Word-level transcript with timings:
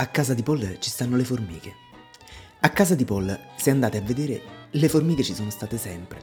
A 0.00 0.06
casa 0.06 0.32
di 0.32 0.42
Paul 0.42 0.78
ci 0.78 0.88
stanno 0.88 1.14
le 1.14 1.24
formiche. 1.24 1.74
A 2.60 2.70
casa 2.70 2.94
di 2.94 3.04
Paul, 3.04 3.38
se 3.58 3.68
andate 3.68 3.98
a 3.98 4.00
vedere, 4.00 4.40
le 4.70 4.88
formiche 4.88 5.22
ci 5.22 5.34
sono 5.34 5.50
state 5.50 5.76
sempre. 5.76 6.22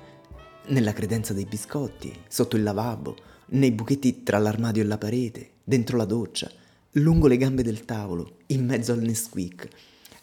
Nella 0.70 0.94
credenza 0.94 1.32
dei 1.32 1.46
biscotti, 1.46 2.12
sotto 2.28 2.56
il 2.56 2.64
lavabo, 2.64 3.16
nei 3.50 3.72
buchetti 3.72 4.24
tra 4.24 4.40
l'armadio 4.40 4.82
e 4.82 4.86
la 4.88 4.98
parete, 4.98 5.52
dentro 5.64 5.96
la 5.96 6.06
doccia, 6.06 6.52
lungo 6.94 7.28
le 7.28 7.38
gambe 7.38 7.62
del 7.62 7.86
tavolo, 7.86 8.38
in 8.48 8.66
mezzo 8.66 8.94
al 8.94 9.02
Nesquik. 9.02 9.68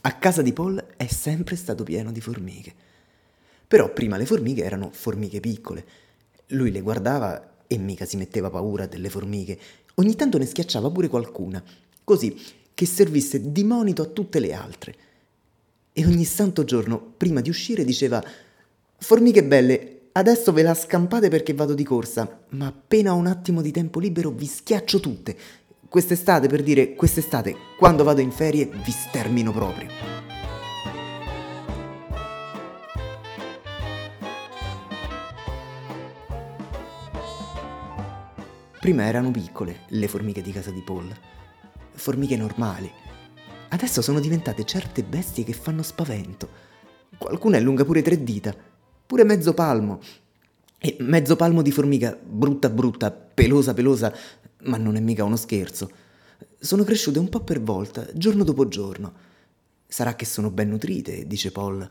A 0.01 0.19
casa 0.19 0.43
di 0.43 0.53
Paul 0.53 0.85
è 0.97 1.07
sempre 1.07 1.55
stato 1.55 1.85
pieno 1.85 2.11
di 2.11 2.21
formiche. 2.21 2.75
Però 3.69 3.93
prima 3.93 4.17
le 4.17 4.27
formiche 4.27 4.65
erano 4.65 4.91
formiche 4.91 5.39
piccole. 5.39 5.87
Lui 6.49 6.73
le 6.73 6.81
guardava 6.81 7.59
e 7.69 7.79
mica 7.79 8.05
si 8.05 8.17
metteva 8.17 8.51
paura 8.51 8.87
delle 8.87 9.11
formiche. 9.11 9.57
Ogni 9.95 10.17
tanto 10.17 10.39
ne 10.39 10.45
schiacciava 10.45 10.91
pure 10.91 11.07
qualcuna. 11.07 11.63
Così 12.03 12.63
che 12.75 12.87
servisse 12.87 13.53
di 13.53 13.65
monito 13.65 14.03
a 14.03 14.07
tutte 14.07 14.41
le 14.41 14.53
altre. 14.53 14.95
E 15.93 16.05
ogni 16.05 16.25
santo 16.25 16.65
giorno, 16.65 17.15
prima 17.17 17.41
di 17.41 17.49
uscire, 17.49 17.85
diceva 17.85 18.23
Formiche 18.99 19.45
belle, 19.45 20.09
adesso 20.13 20.53
ve 20.53 20.63
la 20.63 20.75
scampate 20.75 21.29
perché 21.29 21.55
vado 21.55 21.75
di 21.75 21.85
corsa, 21.85 22.45
ma 22.51 22.67
appena 22.67 23.15
ho 23.15 23.17
un 23.17 23.27
attimo 23.27 23.63
di 23.63 23.71
tempo 23.71 24.01
libero 24.01 24.31
vi 24.31 24.47
schiaccio 24.47 24.99
tutte. 24.99 25.37
Quest'estate, 25.89 26.49
per 26.49 26.63
dire 26.63 26.95
quest'estate, 26.95 27.55
quando 27.79 28.03
vado 28.03 28.21
in 28.21 28.33
ferie, 28.33 28.67
vi 28.67 28.91
stermino 28.91 29.53
proprio. 29.53 29.89
Prima 38.81 39.05
erano 39.05 39.31
piccole 39.31 39.81
le 39.89 40.09
formiche 40.09 40.43
di 40.43 40.51
casa 40.51 40.71
di 40.71 40.83
Paul 40.83 41.15
formiche 41.95 42.37
normali. 42.37 42.91
Adesso 43.69 44.03
sono 44.03 44.21
diventate 44.21 44.65
certe 44.65 45.03
bestie 45.03 45.45
che 45.45 45.53
fanno 45.53 45.83
spavento. 45.83 46.49
Qualcuna 47.19 47.57
è 47.57 47.61
lunga 47.61 47.85
pure 47.85 48.03
tre 48.03 48.23
dita, 48.23 48.55
pure 49.07 49.25
mezzo 49.25 49.55
palmo. 49.55 50.01
E 50.79 50.97
mezzo 51.01 51.35
palmo 51.35 51.63
di 51.63 51.73
formica, 51.73 52.17
brutta 52.23 52.69
brutta, 52.69 53.11
pelosa 53.11 53.73
pelosa, 53.73 54.15
ma 54.65 54.77
non 54.77 54.97
è 54.97 55.01
mica 55.01 55.25
uno 55.25 55.37
scherzo. 55.37 55.91
Sono 56.59 56.85
cresciute 56.85 57.19
un 57.19 57.29
po' 57.29 57.41
per 57.41 57.61
volta, 57.61 58.07
giorno 58.15 58.45
dopo 58.45 58.69
giorno. 58.69 59.13
Sarà 59.87 60.15
che 60.15 60.25
sono 60.25 60.51
ben 60.51 60.69
nutrite, 60.69 61.27
dice 61.27 61.53
Paul. 61.53 61.87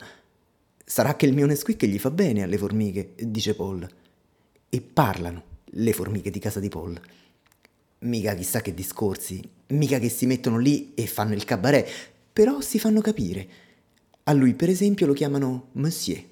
Sarà 0.84 1.16
che 1.16 1.26
il 1.26 1.34
mio 1.34 1.46
Nesquik 1.46 1.84
gli 1.86 1.98
fa 1.98 2.10
bene 2.10 2.42
alle 2.42 2.58
formiche, 2.58 3.14
dice 3.18 3.54
Paul. 3.54 3.88
E 4.68 4.80
parlano 4.80 5.42
le 5.64 5.92
formiche 5.92 6.30
di 6.30 6.38
casa 6.38 6.60
di 6.60 6.68
Paul. 6.68 7.00
Mica 8.04 8.34
chissà 8.34 8.60
che 8.60 8.74
discorsi, 8.74 9.42
mica 9.68 9.98
che 9.98 10.10
si 10.10 10.26
mettono 10.26 10.58
lì 10.58 10.92
e 10.94 11.06
fanno 11.06 11.32
il 11.32 11.44
cabaret, 11.44 11.88
però 12.32 12.60
si 12.60 12.78
fanno 12.78 13.00
capire. 13.00 13.48
A 14.24 14.32
lui, 14.32 14.52
per 14.52 14.68
esempio, 14.68 15.06
lo 15.06 15.14
chiamano 15.14 15.68
Monsieur. 15.72 16.22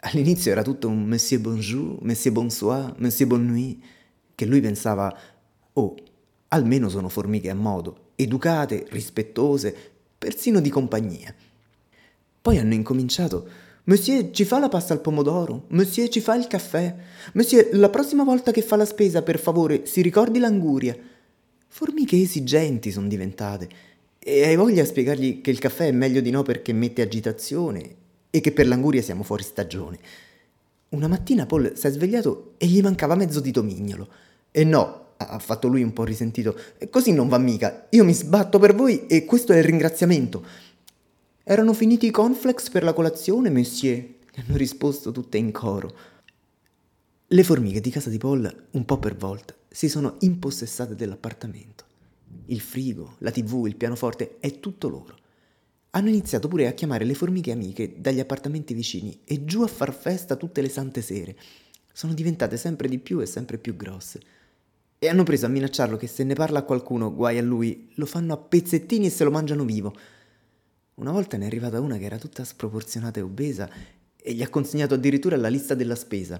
All'inizio 0.00 0.50
era 0.50 0.62
tutto 0.62 0.88
un 0.88 1.04
Monsieur 1.04 1.40
Bonjour, 1.40 1.98
Monsieur 2.02 2.34
Bonsoir, 2.34 2.94
Monsieur 2.98 3.28
Bonne 3.28 3.46
Nuit, 3.46 3.84
che 4.34 4.46
lui 4.46 4.60
pensava, 4.60 5.16
oh, 5.74 5.94
almeno 6.48 6.88
sono 6.88 7.08
formiche 7.08 7.50
a 7.50 7.54
modo, 7.54 8.10
educate, 8.16 8.86
rispettose, 8.88 9.76
persino 10.18 10.60
di 10.60 10.70
compagnia. 10.70 11.32
Poi 12.42 12.58
hanno 12.58 12.74
incominciato 12.74 13.48
Monsieur 13.90 14.30
ci 14.30 14.44
fa 14.44 14.60
la 14.60 14.68
pasta 14.68 14.92
al 14.92 15.00
pomodoro? 15.00 15.64
Monsieur 15.70 16.08
ci 16.08 16.20
fa 16.20 16.36
il 16.36 16.46
caffè? 16.46 16.94
Monsieur, 17.32 17.70
la 17.72 17.88
prossima 17.88 18.22
volta 18.22 18.52
che 18.52 18.62
fa 18.62 18.76
la 18.76 18.84
spesa, 18.84 19.22
per 19.22 19.40
favore, 19.40 19.84
si 19.84 20.00
ricordi 20.00 20.38
l'anguria. 20.38 20.96
Formiche 21.66 22.16
esigenti 22.16 22.92
sono 22.92 23.08
diventate. 23.08 23.68
E 24.20 24.46
hai 24.46 24.54
voglia 24.54 24.84
a 24.84 24.86
spiegargli 24.86 25.40
che 25.40 25.50
il 25.50 25.58
caffè 25.58 25.88
è 25.88 25.90
meglio 25.90 26.20
di 26.20 26.30
no 26.30 26.44
perché 26.44 26.72
mette 26.72 27.02
agitazione 27.02 27.96
e 28.30 28.40
che 28.40 28.52
per 28.52 28.68
l'anguria 28.68 29.02
siamo 29.02 29.24
fuori 29.24 29.42
stagione. 29.42 29.98
Una 30.90 31.08
mattina 31.08 31.46
Paul 31.46 31.72
si 31.74 31.88
è 31.88 31.90
svegliato 31.90 32.52
e 32.58 32.66
gli 32.66 32.80
mancava 32.82 33.16
mezzo 33.16 33.40
dito 33.40 33.60
mignolo. 33.64 34.08
E 34.52 34.62
no, 34.62 35.06
ha 35.16 35.38
fatto 35.40 35.66
lui 35.66 35.82
un 35.82 35.92
po' 35.92 36.04
risentito, 36.04 36.56
così 36.90 37.12
non 37.12 37.26
va 37.26 37.38
mica. 37.38 37.86
Io 37.90 38.04
mi 38.04 38.14
sbatto 38.14 38.60
per 38.60 38.72
voi 38.72 39.08
e 39.08 39.24
questo 39.24 39.52
è 39.52 39.58
il 39.58 39.64
ringraziamento. 39.64 40.44
Erano 41.42 41.72
finiti 41.72 42.06
i 42.06 42.10
cornflakes 42.10 42.68
per 42.68 42.82
la 42.82 42.92
colazione, 42.92 43.48
monsieur? 43.48 43.96
Gli 43.96 44.40
hanno 44.46 44.58
risposto 44.58 45.10
tutte 45.10 45.38
in 45.38 45.52
coro. 45.52 45.90
Le 47.26 47.42
formiche 47.42 47.80
di 47.80 47.88
casa 47.88 48.10
di 48.10 48.18
Paul, 48.18 48.66
un 48.72 48.84
po' 48.84 48.98
per 48.98 49.16
volta, 49.16 49.54
si 49.66 49.88
sono 49.88 50.16
impossessate 50.20 50.94
dell'appartamento. 50.94 51.84
Il 52.46 52.60
frigo, 52.60 53.14
la 53.18 53.30
tv, 53.30 53.64
il 53.66 53.76
pianoforte, 53.76 54.36
è 54.38 54.60
tutto 54.60 54.88
loro. 54.90 55.16
Hanno 55.92 56.10
iniziato 56.10 56.46
pure 56.46 56.66
a 56.66 56.72
chiamare 56.72 57.06
le 57.06 57.14
formiche 57.14 57.52
amiche 57.52 57.94
dagli 57.96 58.20
appartamenti 58.20 58.74
vicini 58.74 59.20
e 59.24 59.44
giù 59.46 59.62
a 59.62 59.66
far 59.66 59.94
festa 59.94 60.36
tutte 60.36 60.60
le 60.60 60.68
sante 60.68 61.00
sere. 61.00 61.34
Sono 61.90 62.12
diventate 62.12 62.58
sempre 62.58 62.86
di 62.86 62.98
più 62.98 63.18
e 63.20 63.26
sempre 63.26 63.56
più 63.56 63.74
grosse. 63.76 64.20
E 64.98 65.08
hanno 65.08 65.22
preso 65.22 65.46
a 65.46 65.48
minacciarlo 65.48 65.96
che 65.96 66.06
se 66.06 66.22
ne 66.22 66.34
parla 66.34 66.58
a 66.58 66.64
qualcuno, 66.64 67.14
guai 67.14 67.38
a 67.38 67.42
lui, 67.42 67.88
lo 67.94 68.04
fanno 68.04 68.34
a 68.34 68.36
pezzettini 68.36 69.06
e 69.06 69.10
se 69.10 69.24
lo 69.24 69.30
mangiano 69.30 69.64
vivo. 69.64 69.94
Una 71.00 71.12
volta 71.12 71.38
ne 71.38 71.44
è 71.44 71.46
arrivata 71.46 71.80
una 71.80 71.96
che 71.96 72.04
era 72.04 72.18
tutta 72.18 72.44
sproporzionata 72.44 73.20
e 73.20 73.22
obesa 73.22 73.70
e 74.22 74.34
gli 74.34 74.42
ha 74.42 74.50
consegnato 74.50 74.92
addirittura 74.92 75.34
la 75.38 75.48
lista 75.48 75.74
della 75.74 75.94
spesa. 75.94 76.38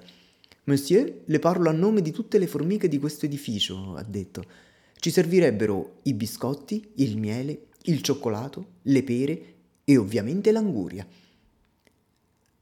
Monsieur, 0.64 1.22
le 1.24 1.38
parlo 1.38 1.70
a 1.70 1.72
nome 1.72 2.02
di 2.02 2.10
tutte 2.10 2.36
le 2.36 2.46
formiche 2.46 2.86
di 2.86 2.98
questo 2.98 3.24
edificio, 3.24 3.94
ha 3.94 4.02
detto. 4.02 4.44
Ci 4.96 5.10
servirebbero 5.10 6.00
i 6.02 6.12
biscotti, 6.12 6.92
il 6.96 7.16
miele, 7.16 7.68
il 7.84 8.02
cioccolato, 8.02 8.72
le 8.82 9.02
pere 9.02 9.54
e 9.82 9.96
ovviamente 9.96 10.52
l'anguria. 10.52 11.08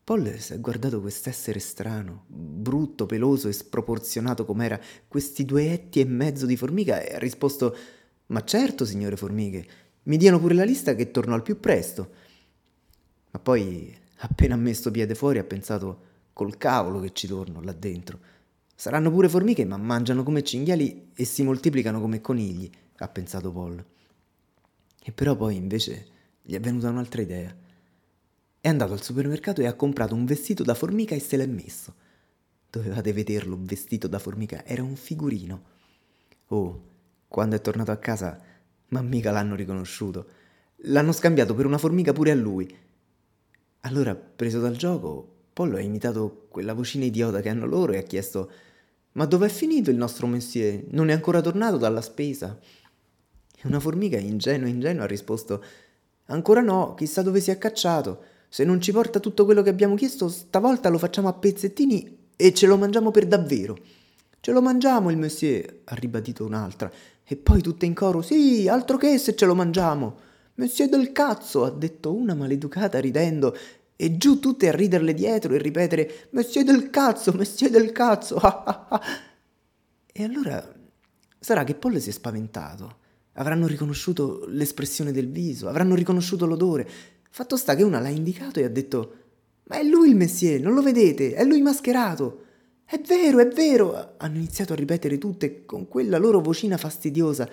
Paul 0.04 0.38
si 0.38 0.52
è 0.52 0.60
guardato 0.60 1.00
quest'essere 1.00 1.58
strano, 1.58 2.26
brutto, 2.28 3.06
peloso 3.06 3.48
e 3.48 3.52
sproporzionato 3.52 4.44
com'era, 4.44 4.80
questi 5.08 5.44
due 5.44 5.72
etti 5.72 5.98
e 5.98 6.04
mezzo 6.04 6.46
di 6.46 6.56
formica, 6.56 7.02
e 7.02 7.16
ha 7.16 7.18
risposto: 7.18 7.76
Ma 8.26 8.44
certo, 8.44 8.84
signore 8.84 9.16
formiche, 9.16 9.66
mi 10.08 10.16
diano 10.16 10.40
pure 10.40 10.54
la 10.54 10.64
lista 10.64 10.94
che 10.94 11.10
torno 11.10 11.34
al 11.34 11.42
più 11.42 11.60
presto. 11.60 12.10
Ma 13.30 13.38
poi, 13.38 13.94
appena 14.18 14.56
messo 14.56 14.90
piede 14.90 15.14
fuori, 15.14 15.38
ha 15.38 15.44
pensato, 15.44 16.06
col 16.32 16.56
cavolo 16.56 17.00
che 17.00 17.12
ci 17.12 17.26
torno 17.26 17.60
là 17.60 17.72
dentro. 17.72 18.18
Saranno 18.74 19.10
pure 19.10 19.28
formiche, 19.28 19.64
ma 19.64 19.76
mangiano 19.76 20.22
come 20.22 20.42
cinghiali 20.42 21.10
e 21.14 21.24
si 21.24 21.42
moltiplicano 21.42 22.00
come 22.00 22.20
conigli, 22.20 22.70
ha 22.96 23.08
pensato 23.08 23.52
Paul. 23.52 23.84
E 25.02 25.12
però 25.12 25.36
poi 25.36 25.56
invece 25.56 26.06
gli 26.42 26.54
è 26.54 26.60
venuta 26.60 26.88
un'altra 26.88 27.20
idea. 27.20 27.54
È 28.60 28.68
andato 28.68 28.92
al 28.94 29.02
supermercato 29.02 29.60
e 29.60 29.66
ha 29.66 29.74
comprato 29.74 30.14
un 30.14 30.24
vestito 30.24 30.62
da 30.62 30.74
formica 30.74 31.14
e 31.14 31.20
se 31.20 31.36
l'è 31.36 31.46
messo. 31.46 31.94
Dovevate 32.70 33.12
vederlo, 33.12 33.58
vestito 33.60 34.08
da 34.08 34.18
formica, 34.18 34.64
era 34.64 34.82
un 34.82 34.96
figurino. 34.96 35.62
Oh, 36.48 36.82
quando 37.28 37.56
è 37.56 37.60
tornato 37.60 37.90
a 37.90 37.96
casa 37.96 38.40
ma 38.88 39.02
mica 39.02 39.30
l'hanno 39.30 39.54
riconosciuto. 39.54 40.26
L'hanno 40.82 41.12
scambiato 41.12 41.54
per 41.54 41.66
una 41.66 41.78
formica 41.78 42.12
pure 42.12 42.30
a 42.30 42.34
lui. 42.34 42.72
Allora, 43.80 44.14
preso 44.14 44.60
dal 44.60 44.76
gioco, 44.76 45.36
Pollo 45.52 45.76
ha 45.76 45.80
imitato 45.80 46.46
quella 46.48 46.72
vocina 46.72 47.04
idiota 47.04 47.40
che 47.40 47.48
hanno 47.48 47.66
loro 47.66 47.92
e 47.92 47.98
ha 47.98 48.02
chiesto 48.02 48.50
Ma 49.12 49.24
dov'è 49.24 49.48
finito 49.48 49.90
il 49.90 49.96
nostro 49.96 50.26
monsieur? 50.26 50.84
Non 50.90 51.08
è 51.08 51.12
ancora 51.12 51.40
tornato 51.40 51.76
dalla 51.76 52.00
spesa? 52.00 52.58
E 53.56 53.66
una 53.66 53.80
formica 53.80 54.18
ingenua 54.18 54.68
ingenua 54.68 55.04
ha 55.04 55.06
risposto 55.08 55.64
Ancora 56.26 56.60
no, 56.60 56.94
chissà 56.94 57.22
dove 57.22 57.40
si 57.40 57.50
è 57.50 57.58
cacciato. 57.58 58.22
Se 58.48 58.64
non 58.64 58.80
ci 58.80 58.92
porta 58.92 59.18
tutto 59.18 59.44
quello 59.44 59.62
che 59.62 59.70
abbiamo 59.70 59.94
chiesto, 59.94 60.28
stavolta 60.28 60.88
lo 60.88 60.98
facciamo 60.98 61.28
a 61.28 61.32
pezzettini 61.32 62.30
e 62.36 62.54
ce 62.54 62.66
lo 62.66 62.76
mangiamo 62.76 63.10
per 63.10 63.26
davvero. 63.26 63.76
Ce 64.40 64.52
lo 64.52 64.62
mangiamo 64.62 65.10
il 65.10 65.16
monsieur, 65.16 65.80
ha 65.84 65.94
ribadito 65.94 66.44
un'altra, 66.44 66.90
e 67.30 67.36
poi 67.36 67.60
tutte 67.60 67.84
in 67.84 67.92
coro, 67.92 68.22
sì, 68.22 68.68
altro 68.68 68.96
che 68.96 69.18
se 69.18 69.36
ce 69.36 69.44
lo 69.44 69.54
mangiamo. 69.54 70.16
Monsieur 70.54 70.90
del 70.90 71.12
cazzo, 71.12 71.62
ha 71.64 71.70
detto 71.70 72.14
una 72.14 72.34
maleducata 72.34 72.98
ridendo, 72.98 73.54
e 73.96 74.16
giù 74.16 74.38
tutte 74.38 74.68
a 74.68 74.72
riderle 74.72 75.12
dietro 75.12 75.52
e 75.52 75.58
ripetere, 75.58 76.28
Monsieur 76.30 76.66
del 76.66 76.88
cazzo, 76.88 77.32
Monsieur 77.34 77.70
del 77.70 77.92
cazzo, 77.92 78.36
ah, 78.36 78.62
ah, 78.64 78.86
ah. 78.88 79.02
E 80.10 80.24
allora 80.24 80.74
sarà 81.38 81.64
che 81.64 81.74
Paul 81.74 82.00
si 82.00 82.08
è 82.08 82.12
spaventato. 82.12 82.96
Avranno 83.34 83.66
riconosciuto 83.66 84.46
l'espressione 84.48 85.12
del 85.12 85.28
viso, 85.28 85.68
avranno 85.68 85.94
riconosciuto 85.94 86.46
l'odore. 86.46 86.88
Fatto 87.28 87.58
sta 87.58 87.76
che 87.76 87.82
una 87.82 88.00
l'ha 88.00 88.08
indicato 88.08 88.58
e 88.58 88.64
ha 88.64 88.70
detto, 88.70 89.14
ma 89.64 89.76
è 89.78 89.82
lui 89.82 90.08
il 90.08 90.16
Monsieur, 90.16 90.62
non 90.62 90.72
lo 90.72 90.80
vedete? 90.80 91.34
È 91.34 91.44
lui 91.44 91.60
mascherato. 91.60 92.44
È 92.90 92.98
vero, 93.06 93.38
è 93.40 93.48
vero! 93.48 94.14
Hanno 94.16 94.38
iniziato 94.38 94.72
a 94.72 94.76
ripetere 94.76 95.18
tutte 95.18 95.66
con 95.66 95.88
quella 95.88 96.16
loro 96.16 96.40
vocina 96.40 96.78
fastidiosa 96.78 97.46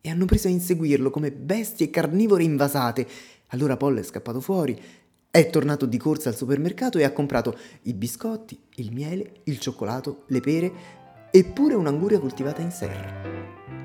e 0.00 0.10
hanno 0.10 0.24
preso 0.24 0.48
a 0.48 0.50
inseguirlo 0.50 1.10
come 1.10 1.30
bestie 1.30 1.90
carnivore 1.90 2.42
invasate. 2.42 3.06
Allora 3.50 3.76
Paul 3.76 3.98
è 3.98 4.02
scappato 4.02 4.40
fuori, 4.40 4.76
è 5.30 5.48
tornato 5.48 5.86
di 5.86 5.96
corsa 5.96 6.30
al 6.30 6.34
supermercato 6.34 6.98
e 6.98 7.04
ha 7.04 7.12
comprato 7.12 7.56
i 7.82 7.94
biscotti, 7.94 8.58
il 8.74 8.92
miele, 8.92 9.42
il 9.44 9.60
cioccolato, 9.60 10.24
le 10.26 10.40
pere 10.40 10.72
e 11.30 11.44
pure 11.44 11.74
un'anguria 11.74 12.18
coltivata 12.18 12.60
in 12.60 12.72
serra. 12.72 13.83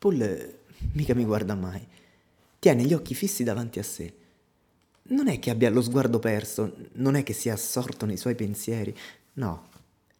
Paul 0.00 0.58
mica 0.92 1.14
mi 1.14 1.26
guarda 1.26 1.54
mai. 1.54 1.86
Tiene 2.58 2.84
gli 2.84 2.94
occhi 2.94 3.14
fissi 3.14 3.44
davanti 3.44 3.78
a 3.78 3.82
sé. 3.82 4.10
Non 5.10 5.28
è 5.28 5.38
che 5.38 5.50
abbia 5.50 5.68
lo 5.68 5.82
sguardo 5.82 6.18
perso, 6.18 6.74
non 6.92 7.16
è 7.16 7.22
che 7.22 7.34
sia 7.34 7.52
assorto 7.52 8.06
nei 8.06 8.16
suoi 8.16 8.34
pensieri, 8.34 8.96
no. 9.34 9.68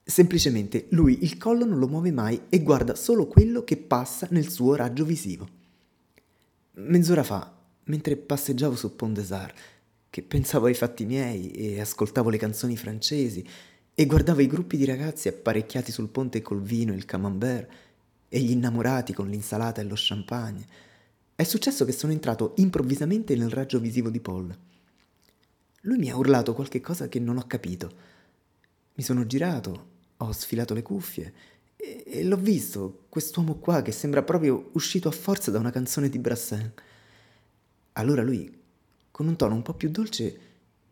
Semplicemente 0.05 0.85
lui 0.91 1.21
il 1.23 1.38
collo 1.38 1.65
non 1.65 1.79
lo 1.79 1.88
muove 1.88 2.12
mai 2.12 2.43
e 2.50 2.62
guarda 2.62 2.94
solo 2.94 3.27
quello 3.27 3.65
che 3.65 3.79
passa 3.79 4.29
nel 4.32 4.50
suo 4.50 4.75
raggio 4.75 5.06
visivo. 5.06 5.49
Mezz'ora 6.73 7.23
fa, 7.23 7.50
mentre 7.85 8.17
passeggiavo 8.17 8.77
su 8.77 8.94
Pont 8.94 9.15
des 9.15 9.32
Arts, 9.32 9.61
che 10.11 10.21
pensavo 10.21 10.67
ai 10.67 10.75
fatti 10.75 11.06
miei 11.06 11.53
e 11.53 11.81
ascoltavo 11.81 12.29
le 12.29 12.37
canzoni 12.37 12.77
francesi 12.77 13.43
e 13.94 14.05
guardavo 14.05 14.43
i 14.43 14.47
gruppi 14.47 14.77
di 14.77 14.85
ragazzi 14.85 15.29
apparecchiati 15.29 15.91
sul 15.91 16.09
ponte 16.09 16.43
col 16.43 16.61
vino 16.61 16.93
e 16.93 16.97
il 16.97 17.06
camembert 17.06 17.88
e 18.31 18.41
gli 18.41 18.53
innamorati 18.53 19.12
con 19.12 19.29
l'insalata 19.29 19.82
e 19.82 19.85
lo 19.85 19.94
champagne, 19.97 20.65
è 21.35 21.44
successo 21.44 21.85
che 21.85 21.93
sono 21.93 22.12
entrato 22.12 22.55
improvvisamente 22.56 23.37
nel 23.37 23.50
raggio 23.50 23.79
visivo 23.81 24.09
di 24.09 24.21
Paul. 24.21 24.56
Lui 25.82 25.99
mi 25.99 26.11
ha 26.11 26.17
urlato 26.17 26.55
qualche 26.55 26.81
cosa 26.81 27.09
che 27.09 27.19
non 27.19 27.37
ho 27.37 27.47
capito. 27.47 27.93
Mi 28.94 29.03
sono 29.03 29.27
girato, 29.27 29.88
ho 30.17 30.32
sfilato 30.32 30.73
le 30.73 30.82
cuffie 30.82 31.32
e, 31.77 32.05
e 32.06 32.25
l'ho 32.25 32.37
visto, 32.37 33.06
quest'uomo 33.09 33.56
qua 33.56 33.82
che 33.82 33.93
sembra 33.93 34.23
proprio 34.23 34.71
uscito 34.73 35.09
a 35.09 35.12
forza 35.12 35.50
da 35.50 35.59
una 35.59 35.71
canzone 35.71 36.09
di 36.09 36.19
Brassens. 36.19 36.73
Allora 37.94 38.23
lui 38.23 38.59
con 39.21 39.29
un 39.29 39.37
tono 39.37 39.55
un 39.55 39.61
po' 39.61 39.75
più 39.75 39.91
dolce, 39.91 40.38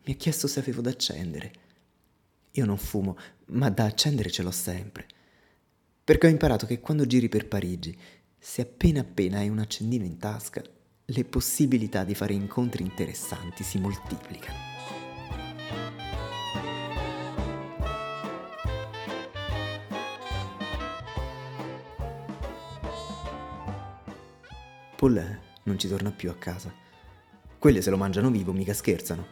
mi 0.05 0.13
ha 0.13 0.17
chiesto 0.17 0.47
se 0.49 0.61
avevo 0.61 0.83
da 0.83 0.91
accendere. 0.91 1.53
Io 2.51 2.67
non 2.67 2.77
fumo, 2.77 3.17
ma 3.47 3.71
da 3.71 3.85
accendere 3.85 4.31
ce 4.31 4.43
l'ho 4.43 4.51
sempre. 4.51 5.07
Perché 6.09 6.27
ho 6.27 6.31
imparato 6.31 6.65
che 6.65 6.81
quando 6.81 7.05
giri 7.05 7.29
per 7.29 7.47
Parigi, 7.49 7.95
se 8.39 8.63
appena 8.63 9.01
appena 9.01 9.41
hai 9.41 9.51
un 9.51 9.59
accendino 9.59 10.07
in 10.07 10.17
tasca, 10.17 10.63
le 11.05 11.25
possibilità 11.27 12.03
di 12.03 12.15
fare 12.15 12.33
incontri 12.33 12.83
interessanti 12.83 13.63
si 13.63 13.79
moltiplicano. 13.79 14.57
Paul 24.97 25.39
non 25.65 25.79
ci 25.79 25.89
torna 25.89 26.11
più 26.11 26.31
a 26.31 26.37
casa. 26.37 26.73
Quelle 27.59 27.83
se 27.83 27.91
lo 27.91 27.99
mangiano 27.99 28.31
vivo, 28.31 28.53
mica 28.53 28.73
scherzano. 28.73 29.27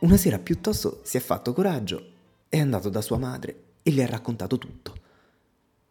Una 0.00 0.16
sera 0.16 0.40
piuttosto 0.40 1.02
si 1.04 1.18
è 1.18 1.20
fatto 1.20 1.52
coraggio, 1.52 2.04
è 2.48 2.58
andato 2.58 2.88
da 2.88 3.00
sua 3.00 3.18
madre 3.18 3.62
e 3.84 3.92
le 3.92 4.02
ha 4.02 4.08
raccontato 4.08 4.58
tutto. 4.58 4.97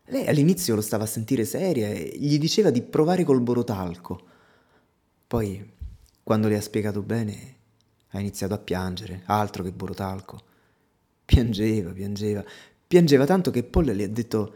Lei 0.10 0.26
all'inizio 0.28 0.76
lo 0.76 0.82
stava 0.82 1.04
a 1.04 1.08
sentire 1.08 1.44
seria 1.44 1.90
e 1.90 2.16
gli 2.18 2.40
diceva 2.40 2.70
di 2.70 2.82
provare 2.82 3.26
col 3.26 3.42
borotalco. 3.42 4.22
Poi, 5.28 5.74
quando 6.24 6.48
le 6.48 6.56
ha 6.56 6.62
spiegato 6.62 7.02
bene, 7.02 7.56
ha 8.10 8.20
iniziato 8.20 8.54
a 8.54 8.58
piangere, 8.58 9.24
altro 9.26 9.64
che 9.64 9.72
borotalco. 9.74 10.40
Piangeva, 11.26 11.92
piangeva, 11.92 12.44
piangeva 12.88 13.26
tanto 13.26 13.52
che 13.52 13.64
Paul 13.64 13.86
le 13.86 14.04
ha 14.06 14.10
detto 14.10 14.56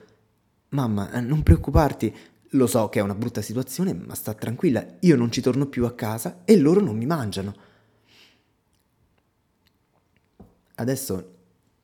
Mamma, 0.69 1.19
non 1.19 1.43
preoccuparti, 1.43 2.15
lo 2.51 2.65
so 2.65 2.87
che 2.87 2.99
è 2.99 3.01
una 3.01 3.15
brutta 3.15 3.41
situazione, 3.41 3.93
ma 3.93 4.15
sta 4.15 4.33
tranquilla, 4.33 4.85
io 5.01 5.17
non 5.17 5.33
ci 5.33 5.41
torno 5.41 5.65
più 5.65 5.85
a 5.85 5.93
casa 5.93 6.43
e 6.45 6.57
loro 6.57 6.79
non 6.79 6.95
mi 6.95 7.05
mangiano. 7.05 7.53
Adesso 10.75 11.35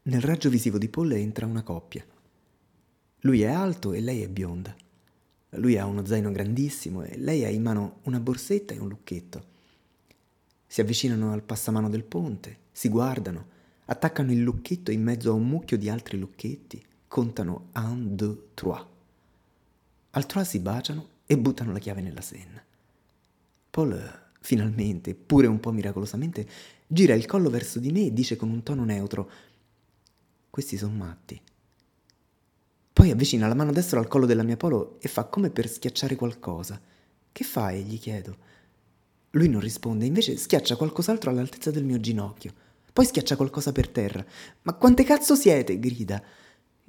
nel 0.04 0.22
raggio 0.22 0.50
visivo 0.50 0.78
di 0.78 0.88
Paul 0.88 1.12
entra 1.12 1.46
una 1.46 1.64
coppia. 1.64 2.06
Lui 3.22 3.42
è 3.42 3.48
alto 3.48 3.94
e 3.94 4.02
lei 4.02 4.22
è 4.22 4.30
bionda. 4.30 4.76
Lui 5.52 5.78
ha 5.78 5.86
uno 5.86 6.06
zaino 6.06 6.32
grandissimo 6.32 7.04
e 7.04 7.18
lei 7.18 7.44
ha 7.46 7.50
in 7.50 7.64
mano 7.64 8.00
una 8.04 8.20
borsetta 8.20 8.74
e 8.74 8.80
un 8.80 8.90
lucchetto. 8.90 9.56
Si 10.68 10.82
avvicinano 10.82 11.32
al 11.32 11.44
passamano 11.44 11.90
del 11.90 12.04
ponte, 12.04 12.58
si 12.72 12.90
guardano, 12.90 13.56
attaccano 13.86 14.32
il 14.32 14.42
lucchetto 14.42 14.92
in 14.92 15.02
mezzo 15.02 15.32
a 15.32 15.34
un 15.34 15.48
mucchio 15.48 15.78
di 15.78 15.90
altri 15.90 16.20
lucchetti, 16.20 16.84
contano 17.08 17.70
un, 17.74 18.16
deux, 18.16 18.38
trois. 18.54 18.86
Altrò 20.12 20.44
si 20.44 20.60
baciano 20.60 21.08
e 21.26 21.38
buttano 21.38 21.72
la 21.72 21.80
chiave 21.80 22.02
nella 22.02 22.22
senna. 22.22 22.64
Paul, 23.70 24.30
finalmente, 24.42 25.16
pure 25.16 25.48
un 25.48 25.60
po' 25.60 25.72
miracolosamente, 25.72 26.48
gira 26.86 27.14
il 27.14 27.26
collo 27.26 27.50
verso 27.50 27.80
di 27.80 27.92
me 27.92 28.08
e 28.08 28.14
dice 28.14 28.36
con 28.36 28.50
un 28.50 28.64
tono 28.64 28.84
neutro: 28.84 29.30
Questi 30.50 30.78
sono 30.78 30.96
matti. 30.96 31.40
Poi 32.98 33.12
avvicina 33.12 33.48
la 33.48 33.54
mano 33.54 33.72
destra 33.72 34.00
al 34.00 34.08
collo 34.08 34.26
della 34.26 34.42
mia 34.42 34.58
polo 34.58 34.98
e 35.00 35.08
fa 35.08 35.26
come 35.26 35.52
per 35.52 35.70
schiacciare 35.70 36.16
qualcosa. 36.16 36.82
Che 37.32 37.44
fai? 37.44 37.84
gli 37.84 38.00
chiedo. 38.00 38.36
Lui 39.30 39.50
non 39.50 39.62
risponde, 39.62 40.08
invece 40.08 40.36
schiaccia 40.36 40.78
qualcos'altro 40.78 41.30
all'altezza 41.30 41.70
del 41.70 41.84
mio 41.84 42.00
ginocchio. 42.00 42.52
Poi 42.92 43.06
schiaccia 43.06 43.36
qualcosa 43.36 43.72
per 43.72 43.88
terra. 43.90 44.26
Ma 44.64 44.74
quante 44.74 45.04
cazzo 45.04 45.36
siete? 45.36 45.78
grida. 45.78 46.20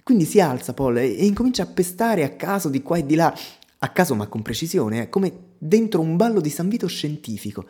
Quindi 0.02 0.24
si 0.24 0.40
alza 0.40 0.72
Paul 0.72 0.96
e, 0.96 1.14
e 1.14 1.26
incomincia 1.26 1.64
a 1.64 1.66
pestare 1.66 2.24
a 2.24 2.30
caso 2.30 2.70
di 2.70 2.80
qua 2.80 2.96
e 2.96 3.04
di 3.04 3.14
là, 3.14 3.38
a 3.80 3.88
caso 3.90 4.14
ma 4.14 4.28
con 4.28 4.40
precisione, 4.40 5.02
eh, 5.02 5.08
come 5.10 5.30
dentro 5.58 6.00
un 6.00 6.16
ballo 6.16 6.40
di 6.40 6.48
San 6.48 6.70
Vito 6.70 6.86
scientifico. 6.86 7.66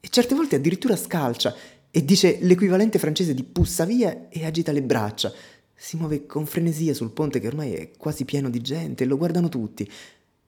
E 0.00 0.08
certe 0.08 0.34
volte 0.34 0.56
addirittura 0.56 0.96
scalcia 0.96 1.54
e 1.88 2.04
dice 2.04 2.38
l'equivalente 2.40 2.98
francese 2.98 3.32
di 3.32 3.44
pussa 3.44 3.84
via 3.84 4.28
e 4.28 4.44
agita 4.44 4.72
le 4.72 4.82
braccia. 4.82 5.32
Si 5.82 5.96
muove 5.96 6.26
con 6.26 6.44
frenesia 6.44 6.92
sul 6.92 7.10
ponte 7.10 7.40
che 7.40 7.46
ormai 7.46 7.72
è 7.72 7.90
quasi 7.96 8.26
pieno 8.26 8.50
di 8.50 8.60
gente 8.60 9.02
e 9.02 9.06
lo 9.06 9.16
guardano 9.16 9.48
tutti. 9.48 9.90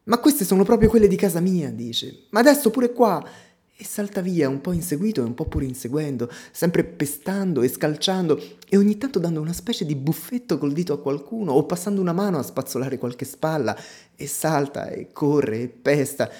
Ma 0.05 0.19
queste 0.19 0.45
sono 0.45 0.63
proprio 0.63 0.91
quelle 0.91 1.09
di 1.09 1.17
casa 1.17 1.41
mia, 1.41 1.71
dice. 1.71 2.25
Ma 2.33 2.41
adesso 2.41 2.69
pure 2.69 2.93
qua 2.93 3.27
e 3.75 3.83
salta 3.83 4.21
via, 4.21 4.51
un 4.51 4.61
po' 4.61 4.73
inseguito 4.73 5.23
e 5.23 5.25
un 5.25 5.33
po' 5.33 5.47
pure 5.47 5.65
inseguendo, 5.65 6.31
sempre 6.51 6.85
pestando 6.85 7.63
e 7.63 7.69
scalciando 7.69 8.39
e 8.69 8.77
ogni 8.77 8.99
tanto 8.99 9.19
dando 9.19 9.41
una 9.41 9.55
specie 9.55 9.87
di 9.87 9.97
buffetto 9.97 10.59
col 10.59 10.75
dito 10.75 10.93
a 10.93 11.01
qualcuno 11.01 11.53
o 11.53 11.65
passando 11.65 12.03
una 12.03 12.13
mano 12.13 12.37
a 12.39 12.43
spazzolare 12.43 12.99
qualche 12.99 13.25
spalla 13.25 13.75
e 14.15 14.27
salta 14.27 14.91
e 14.91 15.13
corre 15.13 15.63
e 15.63 15.69
pesta. 15.69 16.31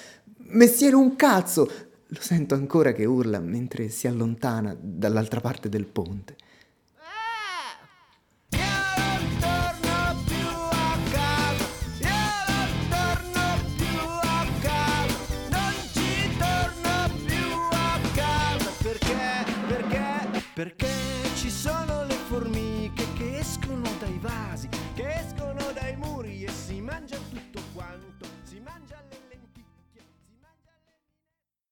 Messiere 0.49 0.95
un 0.95 1.15
cazzo! 1.15 1.67
Lo 2.05 2.21
sento 2.21 2.53
ancora 2.53 2.93
che 2.93 3.05
urla 3.05 3.39
mentre 3.39 3.89
si 3.89 4.05
allontana 4.05 4.77
dall'altra 4.79 5.41
parte 5.41 5.67
del 5.67 5.87
ponte. 5.87 6.35